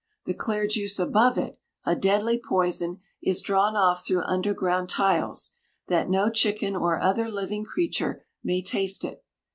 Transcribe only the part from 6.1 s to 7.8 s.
chicken or other living